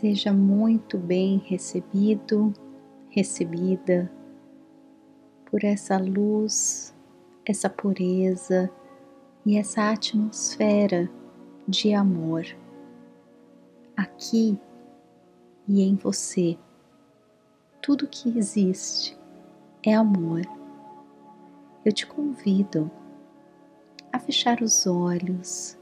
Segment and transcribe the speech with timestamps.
[0.00, 2.54] Seja muito bem recebido,
[3.10, 4.08] recebida
[5.50, 6.94] por essa luz,
[7.44, 8.70] essa pureza
[9.44, 11.10] e essa atmosfera
[11.66, 12.44] de amor
[13.96, 14.56] aqui
[15.66, 16.56] e em você.
[17.82, 19.18] Tudo que existe
[19.82, 20.42] é amor.
[21.84, 22.88] Eu te convido
[24.12, 25.76] a fechar os olhos,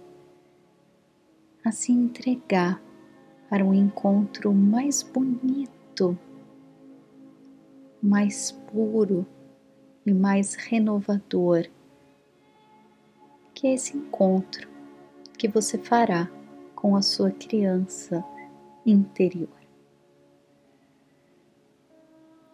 [1.62, 2.85] a se entregar
[3.48, 6.18] para um encontro mais bonito,
[8.02, 9.26] mais puro
[10.04, 11.68] e mais renovador
[13.56, 14.68] que é esse encontro
[15.38, 16.30] que você fará
[16.74, 18.22] com a sua criança
[18.84, 19.48] interior.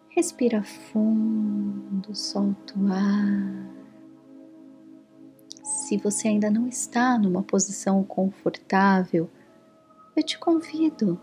[0.07, 3.69] Respira fundo, solta o ar.
[5.61, 9.29] Se você ainda não está numa posição confortável,
[10.15, 11.19] eu te convido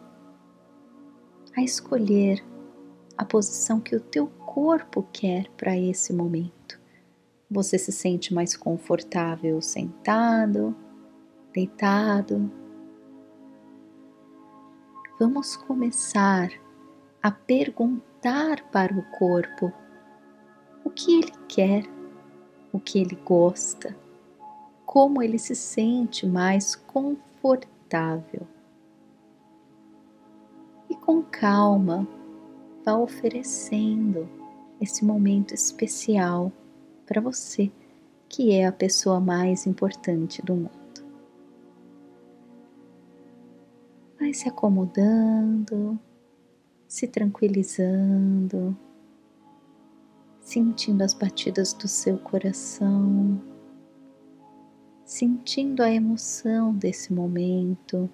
[1.56, 2.44] a escolher
[3.16, 6.80] a posição que o teu corpo quer para esse momento.
[7.48, 10.74] Você se sente mais confortável sentado,
[11.52, 12.50] deitado.
[15.18, 16.50] Vamos começar
[17.22, 19.72] a perguntar para o corpo
[20.84, 21.84] o que ele quer,
[22.72, 23.96] o que ele gosta,
[24.86, 28.48] como ele se sente mais confortável.
[31.10, 32.06] Com calma,
[32.84, 34.28] vá oferecendo
[34.80, 36.52] esse momento especial
[37.04, 37.68] para você,
[38.28, 40.70] que é a pessoa mais importante do mundo.
[44.20, 45.98] Vai se acomodando,
[46.86, 48.78] se tranquilizando,
[50.40, 53.42] sentindo as batidas do seu coração,
[55.04, 58.08] sentindo a emoção desse momento,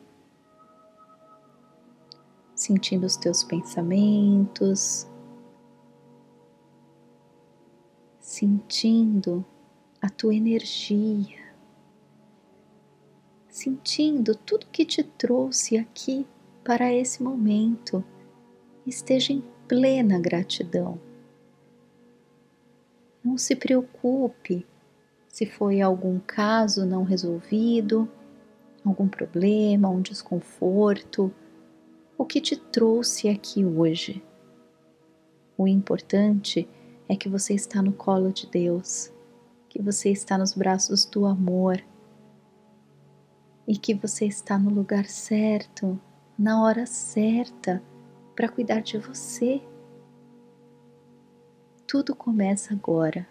[2.57, 5.07] sentindo os teus pensamentos
[8.27, 9.47] sentindo
[10.03, 11.39] a tua energia,
[13.49, 16.27] sentindo tudo que te trouxe aqui
[16.65, 18.05] para esse momento.
[18.85, 21.01] Esteja em plena gratidão.
[23.25, 24.67] Não se preocupe
[25.29, 28.07] se foi algum caso não resolvido,
[28.85, 31.33] algum problema, um desconforto,
[32.19, 34.23] o que te trouxe aqui hoje.
[35.57, 36.69] O importante
[37.09, 39.13] é que você está no colo de Deus,
[39.69, 41.83] que você está nos braços do amor
[43.67, 46.01] e que você está no lugar certo,
[46.39, 47.83] na hora certa,
[48.35, 49.63] para cuidar de você.
[51.87, 53.27] Tudo começa agora.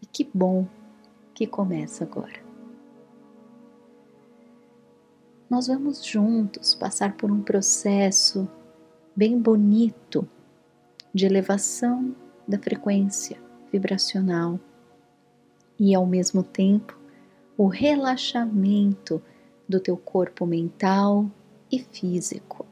[0.00, 0.66] E que bom
[1.34, 2.47] que começa agora.
[5.48, 8.46] Nós vamos juntos passar por um processo
[9.16, 10.28] bem bonito
[11.14, 12.14] de elevação
[12.46, 13.40] da frequência
[13.72, 14.60] vibracional
[15.80, 16.98] e, ao mesmo tempo,
[17.56, 19.22] o relaxamento
[19.66, 21.30] do teu corpo mental
[21.72, 22.66] e físico.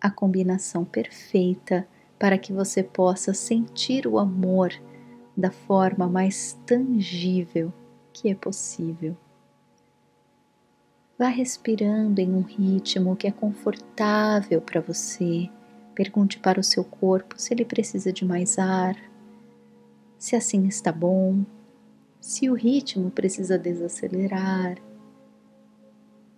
[0.00, 1.86] A combinação perfeita
[2.18, 4.72] para que você possa sentir o amor
[5.36, 7.72] da forma mais tangível
[8.12, 9.16] que é possível.
[11.20, 15.48] Vá respirando em um ritmo que é confortável para você
[16.00, 18.96] Pergunte para o seu corpo se ele precisa de mais ar,
[20.18, 21.44] se assim está bom,
[22.18, 24.78] se o ritmo precisa desacelerar.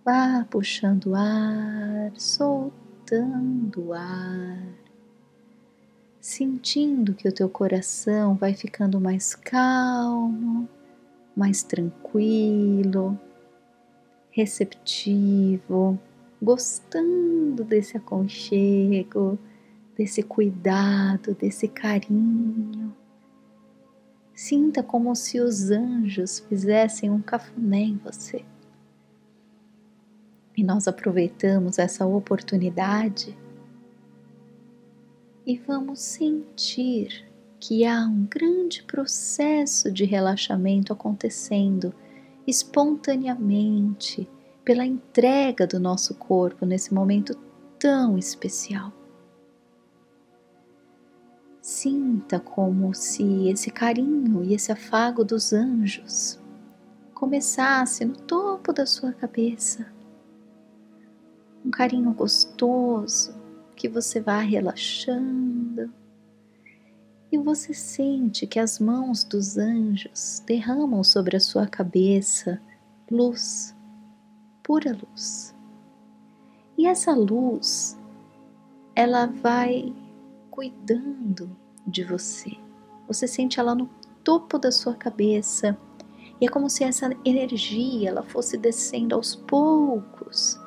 [0.03, 4.67] Vá puxando ar, soltando ar,
[6.19, 10.67] sentindo que o teu coração vai ficando mais calmo,
[11.33, 13.17] mais tranquilo,
[14.33, 15.97] receptivo,
[16.41, 19.39] gostando desse aconchego
[19.95, 22.95] desse cuidado, desse carinho.
[24.33, 28.43] Sinta como se os anjos fizessem um cafuné em você.
[30.57, 33.35] E nós aproveitamos essa oportunidade
[35.45, 37.25] e vamos sentir
[37.59, 41.93] que há um grande processo de relaxamento acontecendo
[42.45, 44.29] espontaneamente
[44.63, 47.37] pela entrega do nosso corpo nesse momento
[47.79, 48.91] tão especial.
[51.61, 56.39] Sinta como se esse carinho e esse afago dos anjos
[57.13, 59.85] começasse no topo da sua cabeça.
[61.65, 63.33] Um carinho gostoso
[63.75, 65.89] que você vai relaxando
[67.33, 72.61] e você sente que as mãos dos anjos derramam sobre a sua cabeça
[73.09, 73.75] luz,
[74.61, 75.55] pura luz.
[76.77, 77.97] E essa luz,
[78.95, 79.91] ela vai
[80.51, 81.49] cuidando
[81.87, 82.51] de você.
[83.07, 83.89] Você sente ela no
[84.23, 85.75] topo da sua cabeça.
[86.39, 90.59] E é como se essa energia ela fosse descendo aos poucos,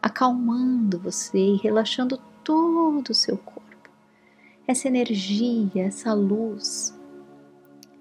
[0.00, 3.53] acalmando você e relaxando todo o seu corpo.
[4.66, 6.98] Essa energia, essa luz,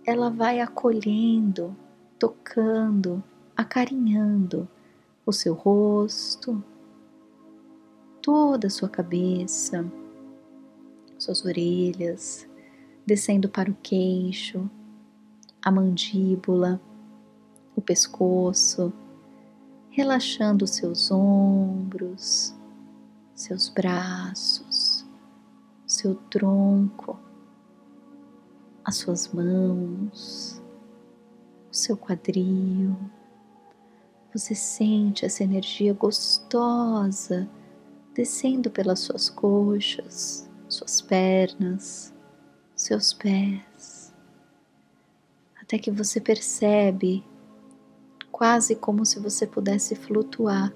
[0.06, 1.76] ela vai acolhendo,
[2.18, 3.22] tocando,
[3.56, 4.68] acarinhando
[5.26, 6.64] o seu rosto,
[8.22, 9.86] toda a sua cabeça,
[11.20, 12.48] suas orelhas,
[13.06, 14.70] descendo para o queixo,
[15.62, 16.82] a mandíbula,
[17.76, 18.94] o pescoço,
[19.90, 22.56] relaxando os seus ombros,
[23.36, 24.83] seus braços,
[26.04, 27.18] seu tronco,
[28.84, 30.62] as suas mãos,
[31.72, 32.94] o seu quadril.
[34.34, 37.50] Você sente essa energia gostosa
[38.14, 42.14] descendo pelas suas coxas, suas pernas,
[42.76, 44.14] seus pés,
[45.62, 47.24] até que você percebe,
[48.30, 50.74] quase como se você pudesse flutuar,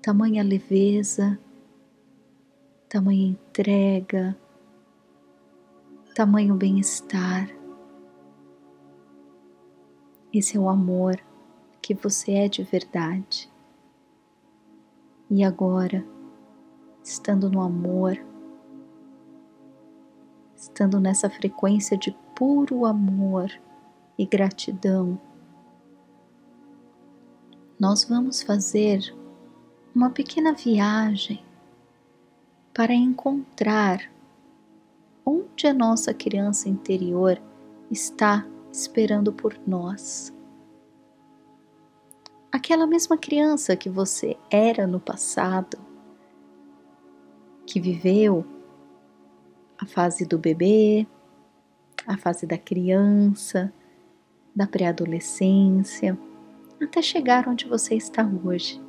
[0.00, 1.36] tamanha leveza,
[2.88, 4.38] tamanha entrega,
[6.14, 7.48] tamanho bem-estar.
[10.32, 11.18] Esse é o amor
[11.82, 13.50] que você é de verdade.
[15.28, 16.06] E agora,
[17.02, 18.16] estando no amor,
[20.54, 23.50] estando nessa frequência de puro amor
[24.16, 25.20] e gratidão,
[27.78, 29.00] nós vamos fazer
[29.92, 31.44] uma pequena viagem
[32.72, 34.13] para encontrar
[35.24, 37.40] onde a nossa criança interior
[37.90, 40.34] está esperando por nós.
[42.50, 45.78] Aquela mesma criança que você era no passado,
[47.66, 48.44] que viveu
[49.78, 51.06] a fase do bebê,
[52.06, 53.72] a fase da criança,
[54.54, 56.18] da pré-adolescência,
[56.80, 58.82] até chegar onde você está hoje.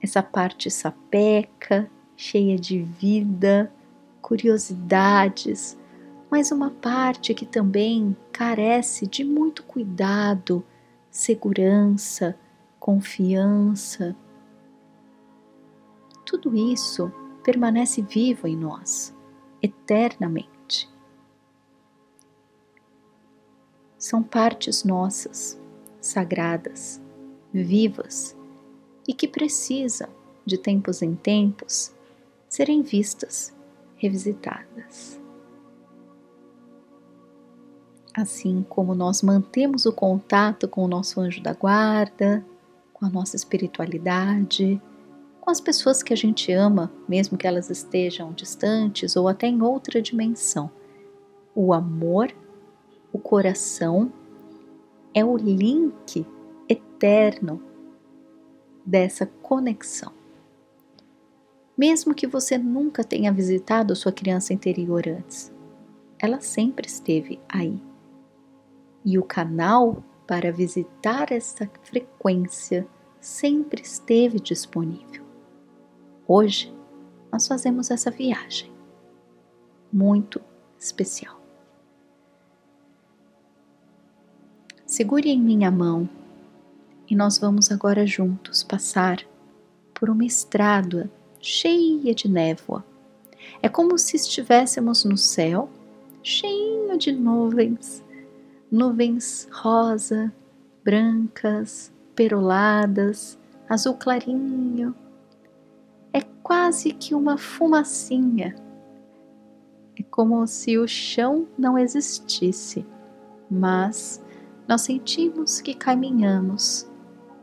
[0.00, 3.72] Essa parte sapeca cheia de vida,
[4.20, 5.78] curiosidades,
[6.30, 10.64] mas uma parte que também carece de muito cuidado,
[11.10, 12.36] segurança,
[12.80, 14.16] confiança.
[16.26, 17.12] Tudo isso
[17.44, 19.14] permanece vivo em nós,
[19.62, 20.92] eternamente.
[23.98, 25.60] São partes nossas,
[26.00, 27.00] sagradas,
[27.52, 28.36] vivas
[29.06, 30.08] e que precisam,
[30.44, 31.93] de tempos em tempos,
[32.54, 33.52] serem vistas,
[33.96, 35.20] revisitadas.
[38.16, 42.46] Assim como nós mantemos o contato com o nosso anjo da guarda,
[42.92, 44.80] com a nossa espiritualidade,
[45.40, 49.60] com as pessoas que a gente ama, mesmo que elas estejam distantes ou até em
[49.60, 50.70] outra dimensão.
[51.56, 52.32] O amor,
[53.12, 54.12] o coração,
[55.12, 56.24] é o link
[56.68, 57.60] eterno
[58.86, 60.23] dessa conexão.
[61.76, 65.52] Mesmo que você nunca tenha visitado sua criança interior antes,
[66.18, 67.82] ela sempre esteve aí.
[69.04, 72.86] E o canal para visitar essa frequência
[73.20, 75.24] sempre esteve disponível.
[76.26, 76.72] Hoje
[77.32, 78.72] nós fazemos essa viagem
[79.92, 80.40] muito
[80.78, 81.40] especial.
[84.86, 86.08] Segure em minha mão
[87.10, 89.18] e nós vamos agora juntos passar
[89.92, 91.10] por uma estrada
[91.44, 92.82] cheia de névoa.
[93.60, 95.68] É como se estivéssemos no céu,
[96.22, 98.02] cheio de nuvens,
[98.72, 100.32] nuvens rosa,
[100.82, 104.94] brancas, peroladas, azul clarinho.
[106.14, 108.56] É quase que uma fumacinha.
[109.98, 112.86] É como se o chão não existisse,
[113.50, 114.22] mas
[114.66, 116.88] nós sentimos que caminhamos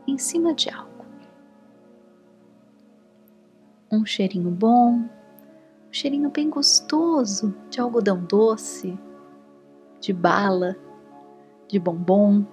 [0.08, 0.91] em cima de algo
[3.92, 8.98] um cheirinho bom, um cheirinho bem gostoso de algodão doce,
[10.00, 10.74] de bala,
[11.68, 12.46] de bombom.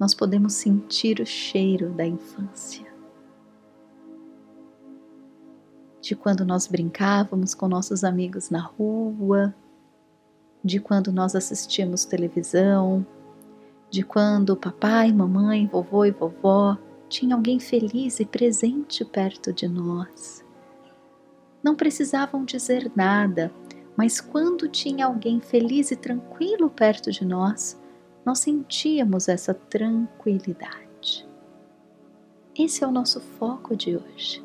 [0.00, 2.88] Nós podemos sentir o cheiro da infância.
[6.00, 9.54] De quando nós brincávamos com nossos amigos na rua,
[10.64, 13.06] de quando nós assistíamos televisão,
[13.90, 16.76] de quando papai, mamãe, vovô e vovó
[17.08, 20.44] tinha alguém feliz e presente perto de nós.
[21.62, 23.52] Não precisavam dizer nada,
[23.96, 27.80] mas quando tinha alguém feliz e tranquilo perto de nós,
[28.24, 31.26] nós sentíamos essa tranquilidade.
[32.56, 34.44] Esse é o nosso foco de hoje.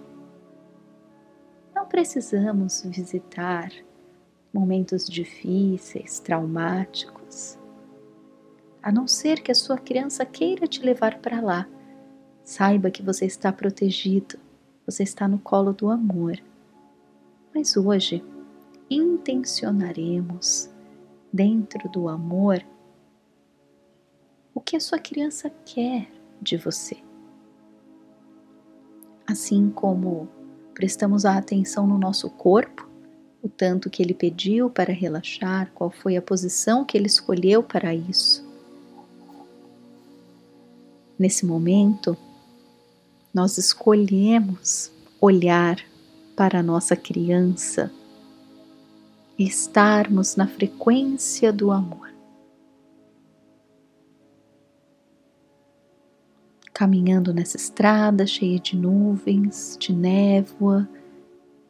[1.75, 3.71] Não precisamos visitar
[4.53, 7.57] momentos difíceis, traumáticos,
[8.81, 11.67] a não ser que a sua criança queira te levar para lá.
[12.43, 14.37] Saiba que você está protegido,
[14.85, 16.37] você está no colo do amor.
[17.55, 18.23] Mas hoje
[18.89, 20.69] intencionaremos,
[21.31, 22.63] dentro do amor,
[24.53, 26.97] o que a sua criança quer de você.
[29.25, 30.27] Assim como
[30.73, 32.87] prestamos a atenção no nosso corpo,
[33.41, 37.93] o tanto que ele pediu para relaxar, qual foi a posição que ele escolheu para
[37.93, 38.45] isso.
[41.17, 42.17] Nesse momento,
[43.33, 45.77] nós escolhemos olhar
[46.35, 47.91] para a nossa criança
[49.37, 52.13] e estarmos na frequência do amor.
[56.73, 60.87] Caminhando nessa estrada cheia de nuvens, de névoa,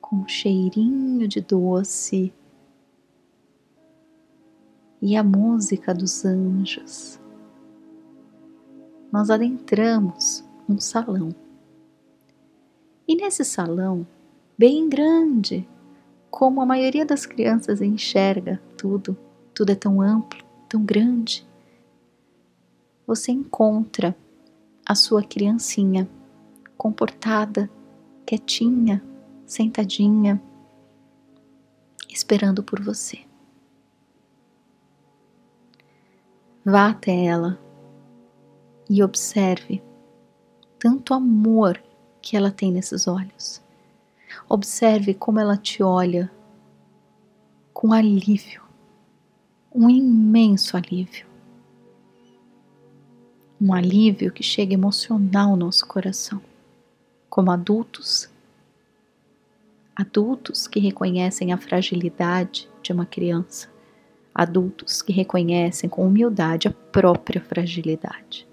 [0.01, 2.33] com um cheirinho de doce
[5.01, 7.19] e a música dos anjos
[9.13, 11.29] nós adentramos um salão.
[13.07, 14.07] E nesse salão,
[14.57, 15.67] bem grande,
[16.31, 19.17] como a maioria das crianças enxerga tudo,
[19.53, 21.45] tudo é tão amplo, tão grande,
[23.05, 24.15] você encontra
[24.85, 26.09] a sua criancinha
[26.77, 27.69] comportada,
[28.25, 29.03] quietinha,
[29.45, 30.41] sentadinha,
[32.09, 33.19] esperando por você.
[36.65, 37.59] Vá até ela
[38.89, 39.83] e observe
[40.79, 41.81] tanto amor
[42.23, 43.61] que ela tem nesses olhos.
[44.47, 46.31] Observe como ela te olha
[47.73, 48.63] com alívio,
[49.75, 51.27] um imenso alívio.
[53.59, 56.41] Um alívio que chega a emocionar o nosso coração.
[57.29, 58.29] Como adultos,
[59.95, 63.69] adultos que reconhecem a fragilidade de uma criança,
[64.33, 68.47] adultos que reconhecem com humildade a própria fragilidade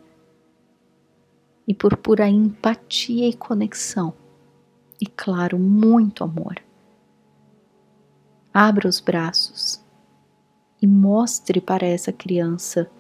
[1.71, 4.13] e por pura empatia e conexão.
[5.01, 6.61] E claro, muito amor.
[8.53, 9.81] Abra os braços
[10.83, 12.91] e mostre para essa criança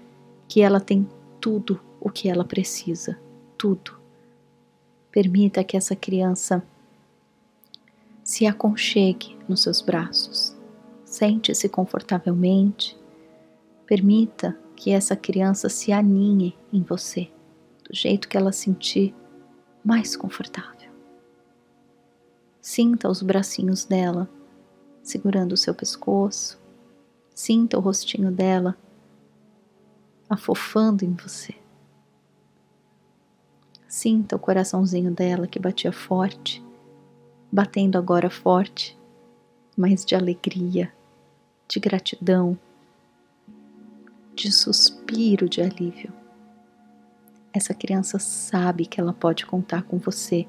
[0.46, 1.04] que ela tem
[1.40, 3.18] tudo o que ela precisa,
[3.58, 3.98] tudo.
[5.10, 6.62] Permita que essa criança
[8.22, 10.56] se aconchegue nos seus braços.
[11.04, 12.96] Sente-se confortavelmente.
[13.84, 17.28] Permita que essa criança se aninhe em você
[17.90, 19.12] do jeito que ela sentir
[19.84, 20.92] mais confortável.
[22.60, 24.30] Sinta os bracinhos dela
[25.02, 26.60] segurando o seu pescoço,
[27.34, 28.76] sinta o rostinho dela
[30.28, 31.52] afofando em você.
[33.88, 36.64] Sinta o coraçãozinho dela que batia forte,
[37.50, 38.96] batendo agora forte,
[39.76, 40.92] mas de alegria,
[41.66, 42.56] de gratidão,
[44.32, 46.19] de suspiro de alívio
[47.52, 50.46] essa criança sabe que ela pode contar com você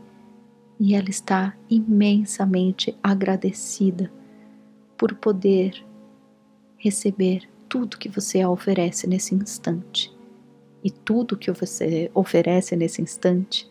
[0.80, 4.12] e ela está imensamente agradecida
[4.98, 5.84] por poder
[6.78, 10.12] receber tudo que você oferece nesse instante.
[10.84, 13.70] E tudo que você oferece nesse instante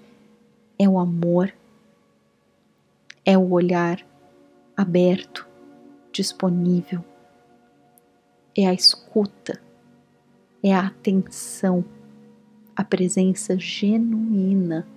[0.78, 1.52] é o amor,
[3.25, 4.04] é o olhar
[4.76, 5.46] aberto,
[6.12, 7.04] disponível,
[8.56, 9.60] é a escuta,
[10.62, 11.84] é a atenção
[12.80, 14.88] a presença genuína,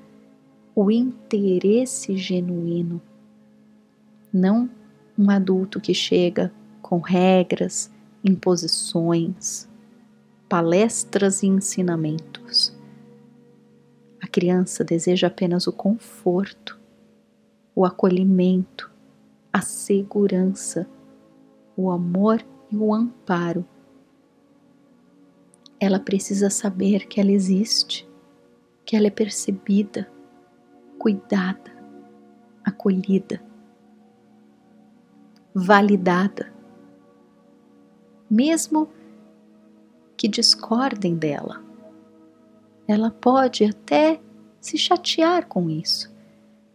[0.73, 3.01] o interesse genuíno.
[4.31, 4.69] Não
[5.17, 6.49] um adulto que chega
[6.81, 7.91] com regras,
[8.23, 9.67] imposições,
[10.47, 12.73] palestras e ensinamentos.
[14.21, 16.79] A criança deseja apenas o conforto,
[17.75, 18.89] o acolhimento,
[19.51, 20.87] a segurança,
[21.75, 23.65] o amor e o amparo
[25.83, 28.09] ela precisa saber que ela existe,
[28.85, 30.09] que ela é percebida,
[30.97, 31.71] cuidada,
[32.63, 33.43] acolhida,
[35.53, 36.53] validada.
[38.29, 38.89] Mesmo
[40.15, 41.61] que discordem dela,
[42.87, 44.21] ela pode até
[44.61, 46.15] se chatear com isso,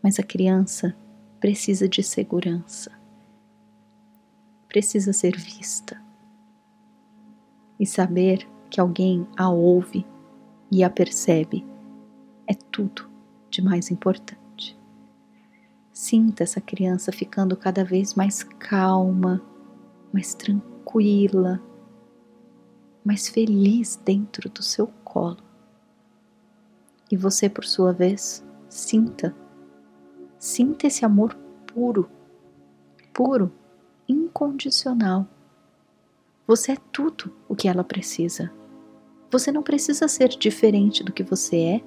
[0.02, 0.94] mas a criança
[1.40, 2.92] precisa de segurança,
[4.68, 5.98] precisa ser vista
[7.80, 10.06] e saber que alguém a ouve
[10.70, 11.66] e a percebe
[12.46, 13.08] é tudo
[13.50, 14.78] de mais importante.
[15.92, 19.42] Sinta essa criança ficando cada vez mais calma,
[20.12, 21.60] mais tranquila,
[23.04, 25.42] mais feliz dentro do seu colo.
[27.10, 29.34] E você, por sua vez, sinta.
[30.38, 31.34] Sinta esse amor
[31.66, 32.08] puro,
[33.12, 33.52] puro,
[34.06, 35.26] incondicional.
[36.49, 38.50] Você é tudo o que ela precisa.
[39.31, 41.85] Você não precisa ser diferente do que você é.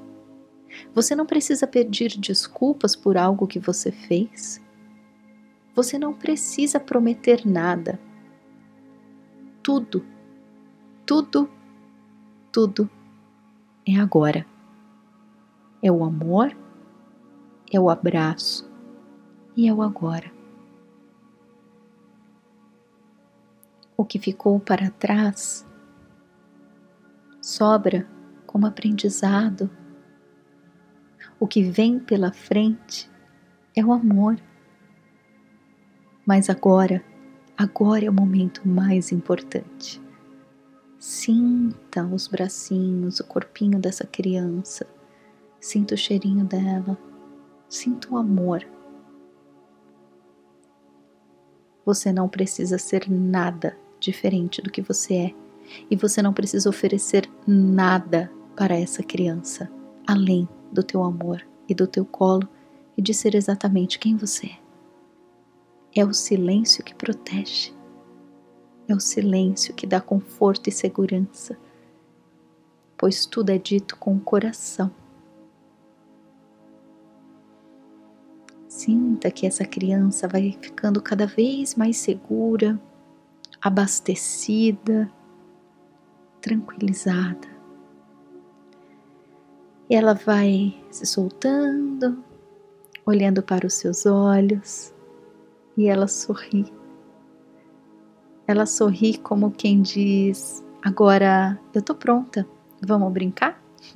[0.93, 4.61] Você não precisa pedir desculpas por algo que você fez.
[5.73, 7.99] Você não precisa prometer nada.
[9.63, 10.05] Tudo,
[11.07, 11.49] tudo,
[12.51, 12.87] tudo
[13.83, 14.45] é agora.
[15.81, 16.55] É o amor,
[17.73, 18.71] é o abraço
[19.57, 20.40] e é o agora.
[24.01, 25.63] O que ficou para trás
[27.39, 28.07] sobra
[28.47, 29.69] como aprendizado.
[31.39, 33.07] O que vem pela frente
[33.75, 34.41] é o amor.
[36.25, 37.05] Mas agora,
[37.55, 40.01] agora é o momento mais importante.
[40.97, 44.87] Sinta os bracinhos, o corpinho dessa criança.
[45.59, 46.97] Sinta o cheirinho dela.
[47.69, 48.67] Sinta o amor.
[51.85, 55.35] Você não precisa ser nada diferente do que você é.
[55.89, 59.71] E você não precisa oferecer nada para essa criança,
[60.05, 62.47] além do teu amor e do teu colo
[62.97, 64.59] e de ser exatamente quem você é.
[65.95, 67.73] É o silêncio que protege.
[68.87, 71.57] É o silêncio que dá conforto e segurança,
[72.97, 74.91] pois tudo é dito com o coração.
[78.67, 82.81] Sinta que essa criança vai ficando cada vez mais segura,
[83.61, 85.11] abastecida,
[86.41, 87.47] tranquilizada.
[89.89, 92.23] E ela vai se soltando,
[93.05, 94.93] olhando para os seus olhos,
[95.77, 96.71] e ela sorri
[98.51, 102.45] ela sorri como quem diz: Agora eu tô pronta,
[102.85, 103.63] vamos brincar?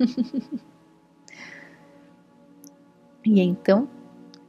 [3.24, 3.86] e então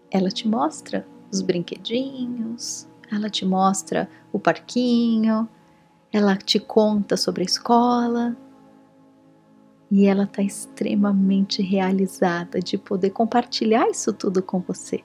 [0.10, 5.48] ela te mostra os brinquedinhos, ela te mostra o parquinho,
[6.12, 8.36] ela te conta sobre a escola.
[9.90, 15.04] E ela está extremamente realizada de poder compartilhar isso tudo com você.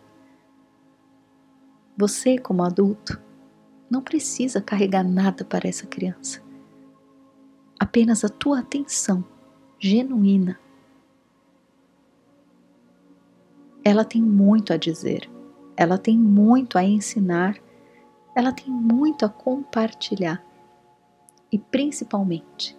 [1.96, 3.20] Você, como adulto,
[3.88, 6.42] não precisa carregar nada para essa criança.
[7.78, 9.24] Apenas a tua atenção
[9.78, 10.58] genuína.
[13.84, 15.28] Ela tem muito a dizer,
[15.76, 17.60] ela tem muito a ensinar,
[18.34, 20.44] ela tem muito a compartilhar.
[21.50, 22.76] E principalmente,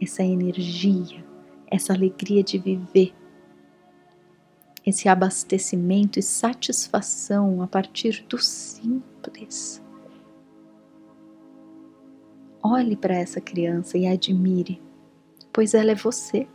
[0.00, 1.24] essa energia,
[1.66, 3.14] essa alegria de viver,
[4.84, 9.82] esse abastecimento e satisfação a partir do simples.
[12.62, 14.80] Olhe para essa criança e admire,
[15.52, 16.46] pois ela é você.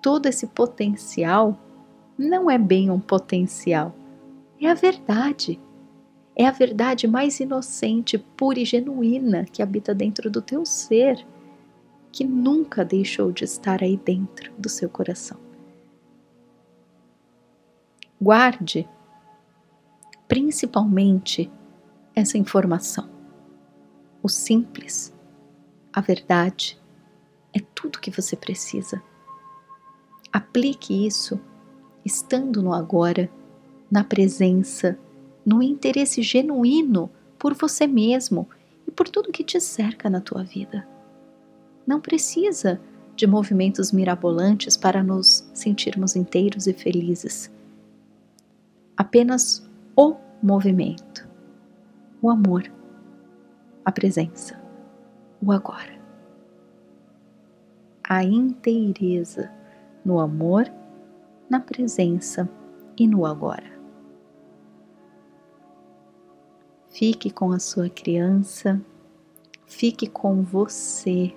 [0.00, 1.58] Todo esse potencial
[2.16, 3.94] não é bem um potencial,
[4.60, 5.60] é a verdade.
[6.40, 11.22] É a verdade mais inocente, pura e genuína que habita dentro do teu ser,
[12.10, 15.36] que nunca deixou de estar aí dentro do seu coração.
[18.18, 18.88] Guarde
[20.26, 21.52] principalmente
[22.14, 23.10] essa informação
[24.22, 25.14] o simples,
[25.92, 26.80] a verdade,
[27.54, 29.02] é tudo que você precisa.
[30.32, 31.38] Aplique isso
[32.02, 33.30] estando no agora,
[33.90, 34.98] na presença,
[35.44, 38.48] no interesse genuíno por você mesmo
[38.86, 40.86] e por tudo que te cerca na tua vida.
[41.86, 42.80] Não precisa
[43.16, 47.50] de movimentos mirabolantes para nos sentirmos inteiros e felizes.
[48.96, 51.28] Apenas o movimento,
[52.22, 52.70] o amor
[53.84, 54.60] a presença,
[55.42, 55.98] o agora.
[58.08, 59.50] A inteireza
[60.04, 60.70] no amor,
[61.48, 62.48] na presença
[62.96, 63.79] e no agora.
[67.00, 68.78] Fique com a sua criança,
[69.64, 71.34] fique com você.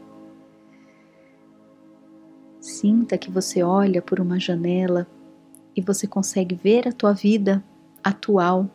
[2.60, 5.08] Sinta que você olha por uma janela
[5.74, 7.64] e você consegue ver a tua vida
[8.04, 8.70] atual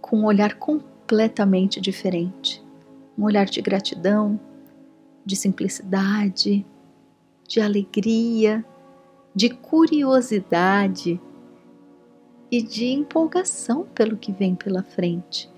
[0.00, 2.64] com um olhar completamente diferente.
[3.18, 4.38] Um olhar de gratidão,
[5.24, 6.64] de simplicidade,
[7.48, 8.64] de alegria,
[9.34, 11.20] de curiosidade
[12.52, 15.55] e de empolgação pelo que vem pela frente.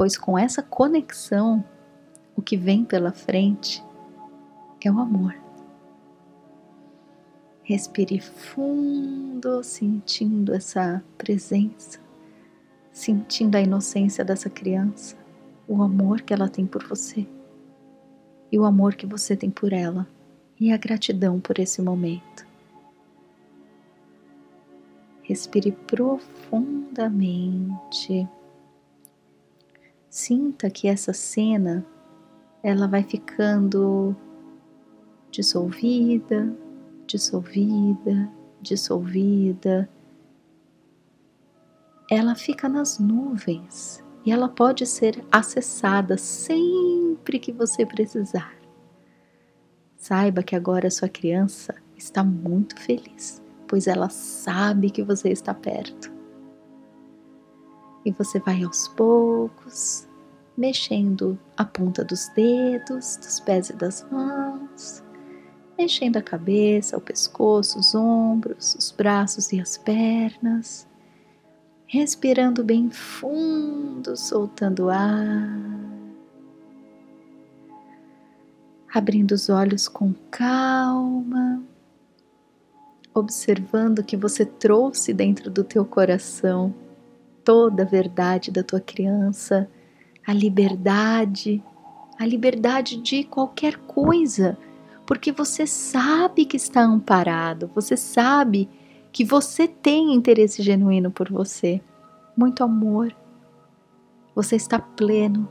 [0.00, 1.62] Pois com essa conexão,
[2.34, 3.84] o que vem pela frente
[4.82, 5.34] é o amor.
[7.62, 12.00] Respire fundo, sentindo essa presença
[12.90, 15.18] sentindo a inocência dessa criança,
[15.68, 17.26] o amor que ela tem por você
[18.50, 20.08] e o amor que você tem por ela
[20.58, 22.46] e a gratidão por esse momento.
[25.22, 28.26] Respire profundamente.
[30.10, 31.86] Sinta que essa cena
[32.64, 34.16] ela vai ficando
[35.30, 36.52] dissolvida,
[37.06, 38.28] dissolvida,
[38.60, 39.88] dissolvida.
[42.10, 48.52] Ela fica nas nuvens e ela pode ser acessada sempre que você precisar.
[49.96, 56.19] Saiba que agora sua criança está muito feliz, pois ela sabe que você está perto.
[58.04, 60.08] E você vai aos poucos,
[60.56, 65.02] mexendo a ponta dos dedos, dos pés e das mãos,
[65.78, 70.86] mexendo a cabeça, o pescoço, os ombros, os braços e as pernas,
[71.86, 75.58] respirando bem fundo, soltando ar,
[78.92, 81.62] abrindo os olhos com calma
[83.14, 86.74] observando que você trouxe dentro do teu coração
[87.50, 89.68] toda a verdade da tua criança,
[90.24, 91.60] a liberdade,
[92.16, 94.56] a liberdade de qualquer coisa,
[95.04, 98.68] porque você sabe que está amparado, você sabe
[99.10, 101.80] que você tem interesse genuíno por você,
[102.36, 103.12] muito amor.
[104.32, 105.48] Você está pleno,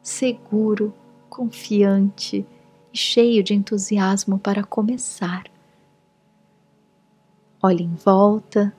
[0.00, 0.94] seguro,
[1.28, 2.46] confiante
[2.94, 5.50] e cheio de entusiasmo para começar
[7.62, 8.74] Olhe em volta,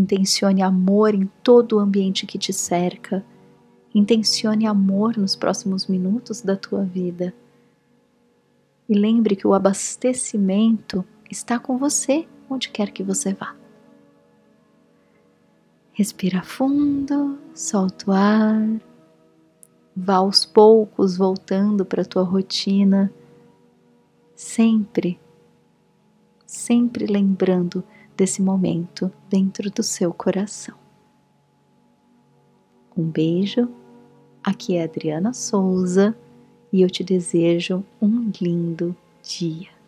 [0.00, 3.24] intencione amor em todo o ambiente que te cerca,
[3.94, 7.34] intencione amor nos próximos minutos da tua vida.
[8.88, 13.54] E lembre que o abastecimento está com você onde quer que você vá.
[15.92, 18.80] Respira fundo, solta o ar,
[19.94, 23.12] vá aos poucos voltando para a tua rotina,
[24.34, 25.20] sempre
[26.50, 27.84] sempre lembrando
[28.20, 30.74] desse momento dentro do seu coração.
[32.94, 33.66] Um beijo,
[34.44, 36.14] aqui é Adriana Souza
[36.70, 39.79] e eu te desejo um lindo dia.